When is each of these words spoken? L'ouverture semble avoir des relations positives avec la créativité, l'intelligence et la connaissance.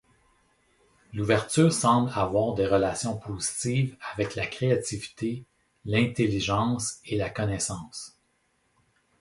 L'ouverture 1.13 1.71
semble 1.71 2.09
avoir 2.15 2.55
des 2.55 2.65
relations 2.65 3.15
positives 3.19 3.95
avec 4.15 4.33
la 4.33 4.47
créativité, 4.47 5.45
l'intelligence 5.85 6.97
et 7.05 7.17
la 7.17 7.29
connaissance. 7.29 8.17